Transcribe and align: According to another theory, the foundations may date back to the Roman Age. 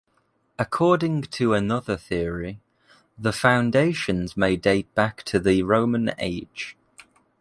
According 0.57 1.21
to 1.21 1.53
another 1.53 1.95
theory, 1.95 2.59
the 3.19 3.31
foundations 3.31 4.35
may 4.35 4.55
date 4.55 4.91
back 4.95 5.21
to 5.25 5.39
the 5.39 5.61
Roman 5.61 6.11
Age. 6.17 6.75